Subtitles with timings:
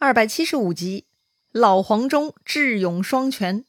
[0.00, 1.06] 二百七十五集，
[1.50, 3.64] 老黄忠智勇双全。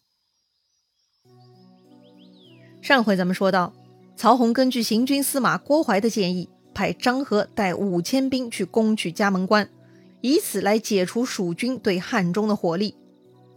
[2.84, 3.74] 上回咱们说到，
[4.16, 9.68] 曹洪根据行军司马郭淮的建议，派张合带五千兵去攻取嘉门关，
[10.22, 12.94] 以此来解除蜀军对汉中的火力。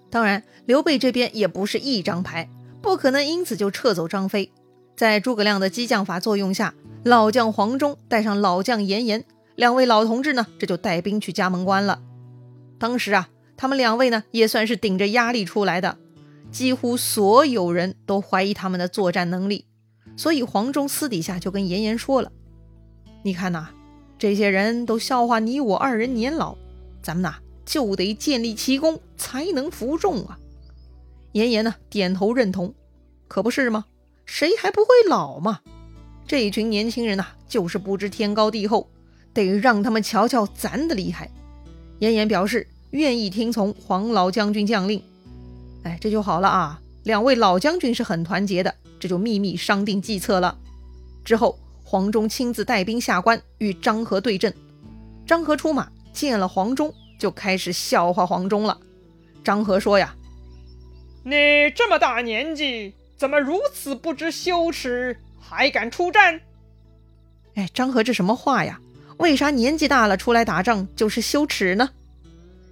[0.09, 2.49] 当然，刘备这边也不是一张牌，
[2.81, 4.51] 不可能因此就撤走张飞。
[4.97, 9.23] 在诸葛亮的激将法作用下，老将黄忠带上老将严颜
[9.57, 12.01] 两位老同志呢，这就带兵去嘉门关了。
[12.83, 15.99] 当时啊，他们两位呢也算是顶着压力出来的，
[16.51, 19.67] 几乎所有人都怀疑他们的作战能力，
[20.17, 22.33] 所以黄忠私底下就跟严颜说了
[23.23, 23.69] ：“你看呐，
[24.19, 26.57] 这些人都笑话你我二人年老，
[27.01, 30.37] 咱们呐就得建立奇功才能服众啊。”
[31.31, 32.75] 严颜呢点头认同，
[33.29, 33.85] 可不是吗？
[34.27, 35.61] 谁还不会老嘛？
[36.27, 38.91] 这群年轻人呐，就是不知天高地厚，
[39.33, 41.31] 得让他们瞧瞧咱的厉害。
[42.01, 42.67] 严颜表示。
[42.93, 45.03] 愿意听从黄老将军将令，
[45.83, 46.81] 哎，这就好了啊！
[47.05, 50.57] 两位老将军是很团结的，这就秘密商定计策了。
[51.25, 54.53] 之后，黄忠亲自带兵下关与张合对阵。
[55.27, 58.79] 张合出马见了黄忠，就开始笑话黄忠了。
[59.43, 60.15] 张合说呀
[61.25, 61.33] ：“你
[61.75, 66.43] 这么大年纪，怎么如此不知羞耻，还敢出战？”
[67.57, 68.79] 哎，张合这什么话呀？
[69.17, 71.89] 为啥年纪大了出来打仗就是羞耻呢？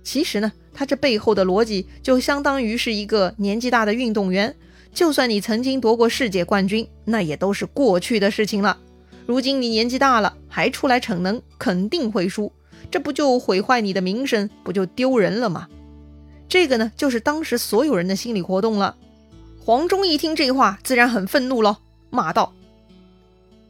[0.03, 4.56] 其实呢，他这背后的逻辑就相当于是一个年纪大的运动员，
[4.93, 8.78] 就算你曾经夺过世界冠军，那也都是过去的事情了。
[9.27, 12.53] 如今你年纪大了，还出来逞能，肯定会输，
[12.91, 15.69] 这不就毁坏你的名声，不就丢人了吗？
[16.48, 18.97] 这个呢，就是当时所有人的心理活动了。
[19.62, 21.78] 黄忠一听这话，自然很愤怒了，
[22.09, 22.55] 骂道：“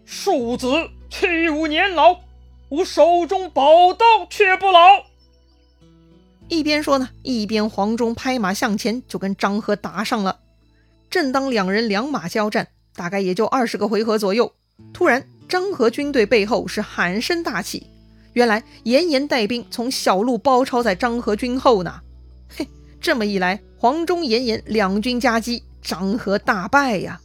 [0.07, 0.69] 庶子
[1.11, 2.21] 欺吾年老，
[2.71, 4.81] 吾手中宝刀却不老。”
[6.51, 10.41] 一边说呢，一边黄忠拍马向前，就跟张合打上了。
[11.09, 14.53] 正当两人两马交战，大概也就二十个回合左右，
[14.93, 17.87] 突然张合军队背后是喊声大起。
[18.33, 22.01] 原来严颜带兵从小路包抄在张合军后呢。
[22.49, 22.67] 嘿，
[23.01, 27.21] 这么一来，黄忠、严颜两军夹击，张合大败呀。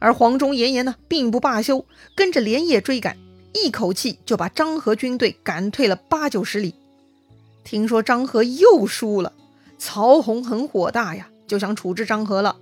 [0.00, 1.86] 而黄忠、严颜呢，并不罢休，
[2.16, 3.16] 跟着连夜追赶，
[3.54, 6.74] 一口气就把张合军队赶退了八九十里。
[7.68, 9.34] 听说张合又输了，
[9.76, 12.56] 曹洪很火大呀，就想处置张合了。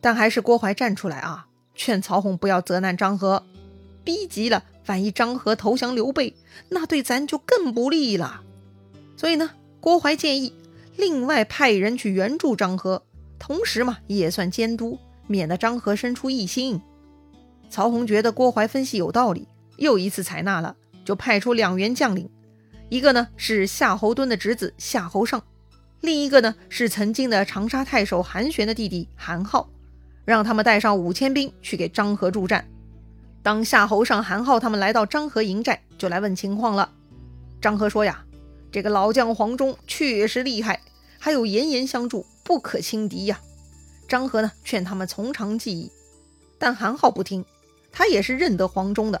[0.00, 1.46] 但还是郭淮站出来啊，
[1.76, 3.44] 劝曹洪不要责难张合，
[4.02, 6.34] 逼急了，万一张合投降刘备，
[6.70, 8.42] 那对咱就更不利了。
[9.16, 10.52] 所以呢，郭淮建议
[10.96, 13.04] 另外派人去援助张合，
[13.38, 16.82] 同时嘛，也算监督，免得张合生出异心。
[17.70, 19.46] 曹洪觉得郭淮分析有道理，
[19.76, 20.74] 又一次采纳了，
[21.04, 22.28] 就派出两员将领。
[22.90, 25.42] 一个呢是夏侯惇的侄子夏侯尚，
[26.00, 29.68] 另一个呢是曾经的长沙太守韩玄的弟弟韩浩，
[30.24, 32.68] 让他们带上五千兵去给张合助战。
[33.42, 36.92] 当夏侯尚、韩浩他们来到张合营寨，就来问情况了。
[37.60, 38.24] 张合说呀
[38.70, 40.80] ：“这个老将黄忠确实厉害，
[41.18, 43.40] 还有严颜相助，不可轻敌呀。”
[44.06, 45.90] 张合呢劝他们从长计议，
[46.58, 47.44] 但韩浩不听，
[47.90, 49.20] 他也是认得黄忠的。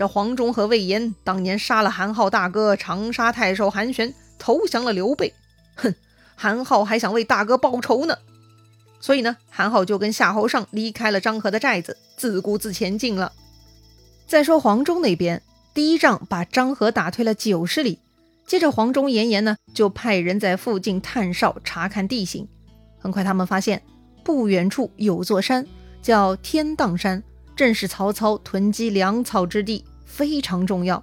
[0.00, 5.34] 这黄忠和魏延当年杀了韩浩大哥长沙太守韩玄，投降了刘备。
[5.74, 5.94] 哼，
[6.34, 8.16] 韩浩还想为大哥报仇呢。
[8.98, 13.32] 所以呢，韩浩就跟夏侯尚离开了张合的寨子，自顾自前进了。
[14.26, 15.42] 再说黄忠那边，
[15.74, 17.98] 第一仗把张合打退了九十里。
[18.46, 22.48] 接着，黄忠、严颜呢就派人在附近探哨查看地形。
[22.98, 23.82] 很快，他们发现
[24.24, 25.66] 不远处有座山，
[26.00, 27.22] 叫天荡山，
[27.54, 29.84] 正是曹操囤积粮草之地。
[30.10, 31.02] 非常重要，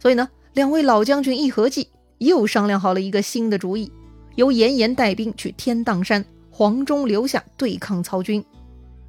[0.00, 3.92] 所以呢，两位老将军一合计，又商量好了一个新的主意，
[4.34, 8.42] 由严颜带兵去天荡山，黄忠留下对抗曹军。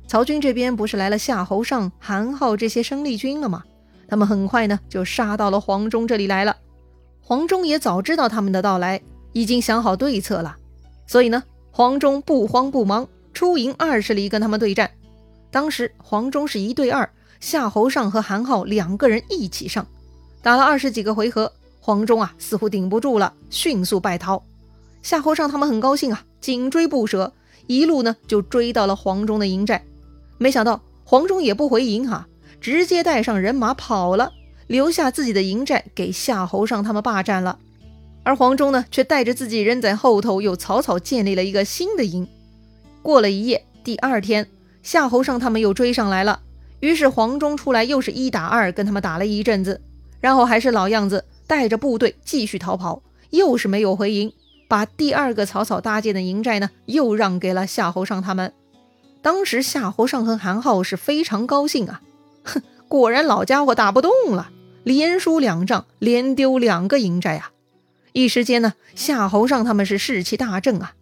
[0.06, 3.64] 曹军这边不是来了夏侯尚、韩浩这些生力军了吗？
[4.08, 6.56] 他们很快呢就杀到了黄忠这里来了。
[7.22, 10.58] 黄忠也早知道他们的到来，已经想好对策了，
[11.08, 14.92] 所以呢，黄忠不慌不忙出营二十里跟他们对战。
[15.50, 17.10] 当时黄忠是一对二。
[17.40, 19.88] 夏侯尚和韩浩两个人一起上，
[20.42, 24.42] 打了二十几个回合，黄忠啊似乎顶不住了，迅速败逃。
[25.04, 27.32] 夏侯尚他们很高兴啊，紧追不舍，
[27.68, 29.84] 一路呢就追到了黄忠的营寨。
[30.38, 32.28] 没想到黄忠也不回营哈，
[32.60, 34.34] 直接带上人马跑了，
[34.68, 37.60] 留下自己的营寨给夏侯尚他们霸占了。
[38.24, 42.28] 而黄忠呢，却带着自己人在后头又草草建立了一个新的营。
[43.02, 44.50] 过了一夜，第二天，
[44.84, 46.42] 夏侯尚他们又追上来了。
[46.80, 49.82] 于是黄忠出来又是一打二，跟他们打了一阵子，
[50.22, 53.02] 然后还是老样子，带着部队继续逃跑，
[53.32, 54.32] 又是没有回营，
[54.68, 58.54] 把第二个草草搭建的营寨呢，又让给了夏侯尚他们。
[59.22, 62.02] 当时夏侯尚和韩浩是非常高兴啊，
[62.44, 64.52] 哼， 果然老家伙打不动了，
[64.84, 67.52] 连输两仗，连丢两个营寨啊！
[68.14, 70.94] 一时间呢，夏侯尚他们是士气大振啊。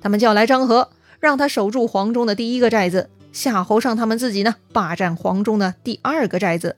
[0.00, 0.90] 他们叫来张合，
[1.20, 6.76] 让他守住黄忠的第一个寨子，夏侯尚他们自己呢，霸占黄忠的第二个寨子。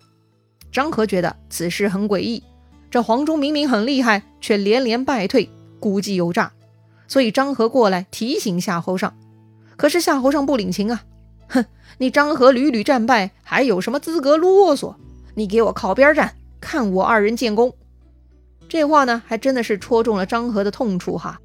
[0.72, 2.42] 张合觉得此事很诡异，
[2.90, 5.50] 这黄忠明明很厉害，却连连败退。
[5.78, 6.52] 估计有诈，
[7.06, 9.14] 所以张合过来提醒夏侯尚。
[9.76, 11.02] 可是夏侯尚不领情啊，
[11.48, 11.66] 哼，
[11.98, 14.94] 你张合屡屡战败，还有什么资格啰嗦？
[15.34, 17.74] 你给我靠边站，看我二人建功。
[18.66, 21.38] 这话呢，还真的是戳中了张合的痛处哈。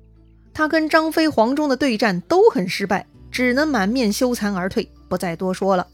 [0.54, 5.86] 他跟张飞、黄忠的对战都很失败，只能满面羞惭而退，不再多说了。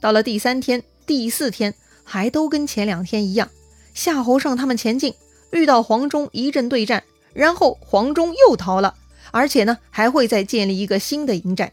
[0.00, 3.50] 到了第三天、第四天，还都跟前两天一样，
[3.92, 5.12] 夏侯尚他们前进，
[5.50, 7.02] 遇到黄忠一阵对战。
[7.34, 8.94] 然后黄忠又逃了，
[9.32, 11.72] 而且呢还会再建立一个新的营寨。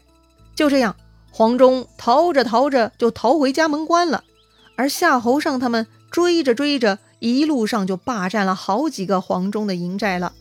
[0.56, 0.96] 就这样，
[1.30, 4.24] 黄忠逃着逃着就逃回家门关了，
[4.76, 10.32] 而夏侯尚他们追着追着，一路上就霸占了好几个黄忠的营寨了。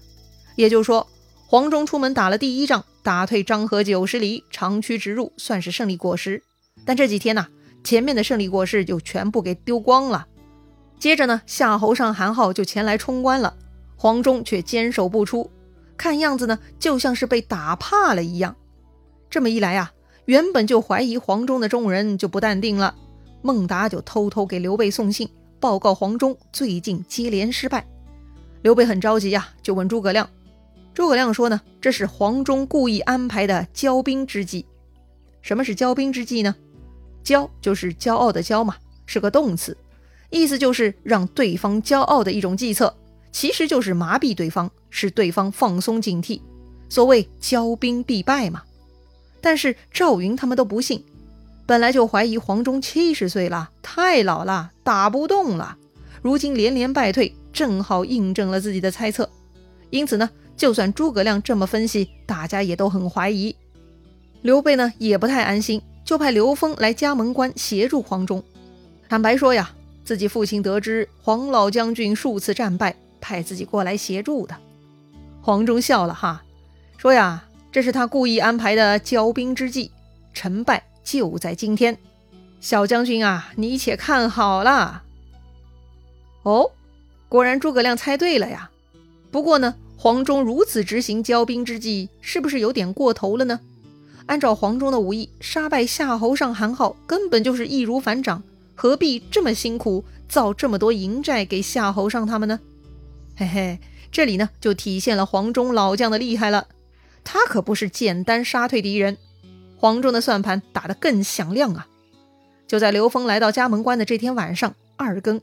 [0.55, 1.07] 也就是说，
[1.47, 6.41] 黄忠出门打了第一仗，打退张合九十里，长驱直入，算是胜利果实。
[6.85, 7.47] 但这几天呢，
[7.83, 10.25] 前面的胜利果实就全部给丢光了。
[10.97, 13.57] 接着呢，夏侯尚、韩浩就前来冲关了。
[13.97, 15.51] 黄忠却坚守不出，
[15.97, 18.55] 看样子呢，就像是被打怕了一样。
[19.29, 19.91] 这么一来啊，
[20.25, 22.95] 原本就怀疑黄忠的众人就不淡定了。
[23.41, 25.29] 孟达就偷偷给刘备送信，
[25.59, 27.85] 报告黄忠最近接连失败。
[28.61, 30.29] 刘备很着急呀，就问诸葛亮。
[30.93, 34.65] 诸葛亮说呢，这是黄忠故意安排的骄兵之计。
[35.41, 36.55] 什么是骄兵之计呢？
[37.23, 38.75] 骄就是骄傲的骄嘛，
[39.05, 39.75] 是个动词，
[40.29, 42.95] 意思就是让对方骄傲的一种计策。
[43.31, 46.39] 其实就是麻痹对方，使对方放松警惕。
[46.87, 48.61] 所谓骄兵必败嘛。
[49.41, 51.03] 但是赵云他们都不信，
[51.65, 55.75] 本来就怀疑黄忠七十岁了，太老了，打不动了。
[56.21, 59.27] 如今连连败退，正好印证了自己的猜测。
[59.89, 60.29] 因此呢，
[60.63, 63.53] 就算诸葛亮这么分析，大家也都很怀疑。
[64.43, 68.41] 刘备呢也不太安心，就派刘封来嘉门关协助黄忠。
[69.09, 69.69] 坦白说呀，
[70.05, 72.95] 自己父亲得知黄老将军数次战败。
[73.19, 74.55] 派自己过来协助的，
[75.41, 76.41] 黄忠笑了哈，
[76.95, 79.91] 说呀，这是他故意安排的骄兵之计，
[80.33, 81.97] 成败就在今天。
[82.61, 85.03] 小将军啊，你且看好了。
[86.43, 86.71] 哦，
[87.27, 88.69] 果然诸葛亮猜对了呀。
[89.29, 93.61] 不过呢，黄忠如此执行骄兵之计，是不是有点过头了呢？
[94.25, 98.43] 按照黄忠的武艺，杀败夏侯尚、韩浩根本就是易如反掌，
[98.75, 102.59] 何必这么辛苦造这么多营寨给夏侯尚他们呢？
[103.37, 103.79] 嘿嘿，
[104.11, 106.67] 这里呢就体现了黄忠老将的厉害了。
[107.23, 109.17] 他可不是简单杀退敌人，
[109.77, 111.87] 黄忠的算盘打得更响亮啊！
[112.67, 115.39] 就在刘封来到嘉门关的这天晚上二更，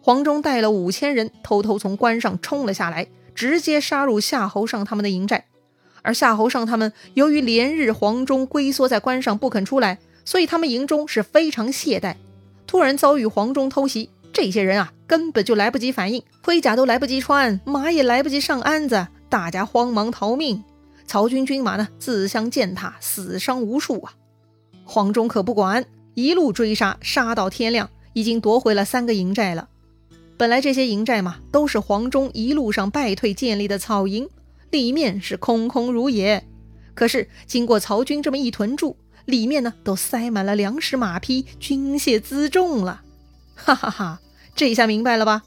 [0.00, 5.46] 黄忠带了五千人偷偷从关上冲了下来，直接杀入夏侯尚他们的营寨。
[6.02, 12.16] 而夏侯尚他们由于连日黄忠龟缩在关上不肯出来，所以他们营中是非常懈怠。
[12.66, 14.10] 突然遭遇黄忠偷袭。
[14.32, 20.64] 这些人啊，根本就来不及反应，盔甲都来不及穿，马也来不及上鞍子，大家慌忙逃命。
[21.06, 24.12] 曹军军马呢，自相践踏，死伤无数啊！
[24.84, 29.68] 黄忠可不管，一路追杀，杀到天亮，已经夺回了三个营寨了。
[30.36, 34.28] 本来这些营寨嘛，都是黄忠一路上败退建立的草营，
[34.70, 36.44] 里面是空空如也。
[36.94, 43.02] 可是经过曹军这么一屯驻，里面呢，都塞满了粮食、马匹、军械辎重了。
[43.54, 44.20] 哈哈哈。
[44.56, 45.42] 这下明白了吧？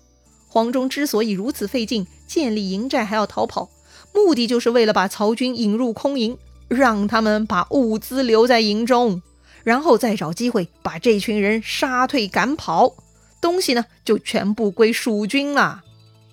[0.49, 3.69] 黄忠之所以如此费劲建立营寨，还要逃跑，
[4.13, 9.21] 目的就是为了把曹军引入空营，让他们把物资留在营中，
[9.63, 12.93] 然后再找机会把这群人杀退赶跑，
[13.41, 15.83] 东西呢就全部归蜀军了。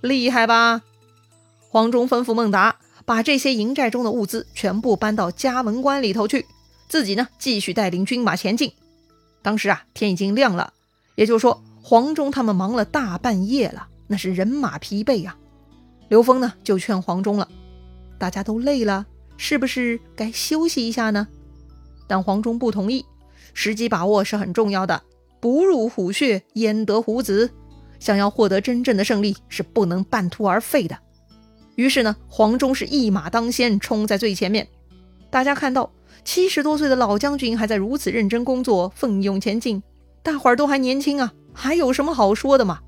[0.01, 0.83] 厉害吧？
[1.71, 6.47] 黄忠吩咐孟达把这些营寨中的物资全部搬到嘉门关里头去，
[6.89, 8.73] 自己呢继续带领军马前进。
[9.43, 10.73] 当时啊，天已经亮了，
[11.15, 11.63] 也就是说。
[11.87, 15.37] 黄忠他们忙了大半夜了，那是人马疲惫呀。
[16.09, 17.47] 刘封呢就劝黄忠了
[18.19, 19.05] ：“大家都累了，
[19.37, 21.29] 是不是该休息一下呢？”
[22.09, 23.05] 但黄忠不同意，
[23.53, 25.03] 时机把握是很重要的，
[25.45, 27.51] 不入虎穴焉得虎子。
[28.01, 30.97] 想要获得真正的胜利，是不能半途而废的。
[31.75, 34.67] 于是呢，黄忠是一马当先，冲在最前面。
[35.29, 35.93] 大家看到
[36.25, 39.83] 七十多岁的老将军还在如此认真工作，奋勇前进，
[40.23, 41.31] 大伙儿都还年轻啊。
[41.53, 42.81] 还有什么好说的嘛？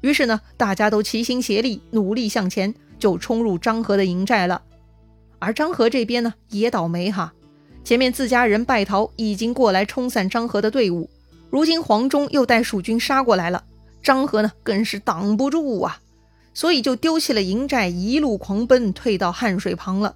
[0.00, 4.62] 于是呢，大家都齐心协力，努力向前，就冲入张合的营寨了。
[5.40, 7.32] 而张合这边呢也倒霉哈，
[7.82, 11.10] 前面自家人败逃，已经过来冲散张合的队伍，
[11.56, 13.64] 如今黄忠又带蜀军杀过来了，
[14.02, 15.98] 张合呢更是挡不住啊，
[16.52, 20.14] 所以就丢弃了营寨，一路狂奔，退到汉水旁了。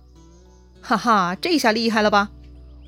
[0.82, 2.30] 哈哈，这下厉害了吧？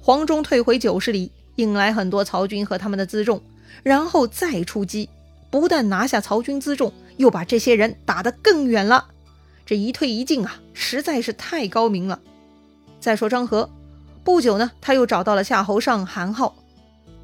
[0.02, 3.42] 黄忠退回九十里，引来很多曹军和他们的辎重，
[3.82, 5.08] 然后再出击，
[5.50, 9.06] 不但拿下曹军辎重，又把这些人打得更远了。
[9.64, 12.20] 这一退一进啊，实在是太高明了。
[13.00, 13.70] 再说张合，
[14.22, 16.54] 不久呢，他又找到了夏侯尚、韩浩。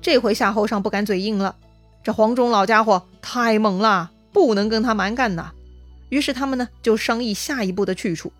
[0.00, 1.56] 这回夏侯尚不敢嘴硬了，
[2.02, 5.52] 这黄忠老家伙太猛了，不能跟他蛮干呐。
[6.08, 8.32] 于是他们呢，就商议下一步的去处。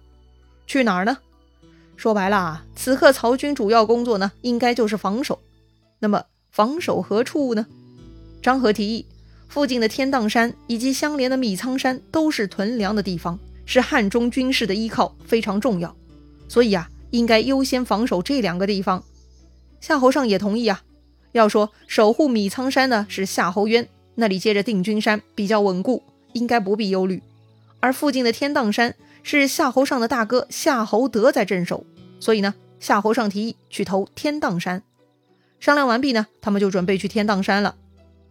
[0.67, 1.19] 去哪儿呢？
[1.97, 5.39] 说白了啊，此刻曹军主要工作呢，应该就是防守。
[5.99, 7.67] 那么防守何处呢？
[8.41, 9.07] 张合提议，
[9.49, 13.39] 附近的天荡山以及相连的米仓山都是屯粮的地方。
[13.67, 15.95] 是汉中军事的依靠，非常重要，
[16.49, 19.05] 所以啊，应该优先防守这两个地方。
[19.79, 20.83] 夏侯尚也同意啊。
[21.33, 27.23] 要说守护米仓山的是夏侯渊，那里接着定军山比较稳固，应该不必忧虑。
[27.81, 31.85] 而附近的天荡山是夏侯尚的大哥夏侯德在镇守，
[32.19, 34.83] 所以呢，夏侯尚提议去投天荡山。
[35.61, 37.75] 商量完毕呢，他们就准备去天荡山了。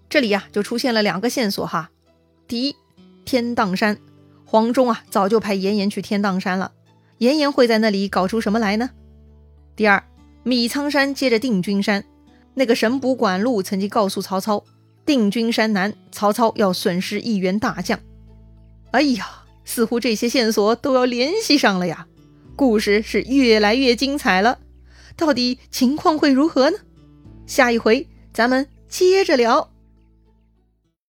[0.10, 1.90] 这里呀，就出现了两个线索哈。
[2.48, 2.76] 第一，
[3.26, 3.98] 天荡山。
[4.46, 6.72] 黄忠啊，早就派严颜去天荡山了。
[7.18, 8.92] 严颜会在那里搞出什么来呢？
[9.76, 10.02] 第二，
[10.44, 12.06] 米仓山接着定军山，
[12.58, 14.66] 那个神捕管路曾经告诉曹操，
[15.06, 18.00] 定军山南，曹操要损失一员大将。
[18.90, 22.08] 哎呀，似乎这些线索都要联系上了呀！
[22.56, 24.58] 故事是越来越精彩了，
[25.16, 26.80] 到底情况会如何呢？
[27.46, 29.70] 下一回咱们接着聊。